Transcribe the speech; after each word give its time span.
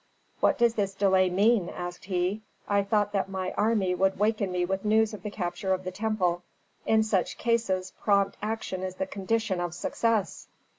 "What 0.39 0.57
does 0.57 0.73
this 0.73 0.95
delay 0.95 1.29
mean?" 1.29 1.69
asked 1.69 2.05
he. 2.05 2.41
"I 2.67 2.81
thought 2.81 3.11
that 3.11 3.29
my 3.29 3.51
army 3.51 3.93
would 3.93 4.17
waken 4.17 4.51
me 4.51 4.65
with 4.65 4.83
news 4.83 5.13
of 5.13 5.21
the 5.21 5.29
capture 5.29 5.73
of 5.75 5.83
the 5.83 5.91
temple. 5.91 6.41
In 6.87 7.03
such 7.03 7.37
cases 7.37 7.93
prompt 8.01 8.35
action 8.41 8.81
is 8.81 8.95
the 8.95 9.05
condition 9.05 9.61
of 9.61 9.75
success." 9.75 10.47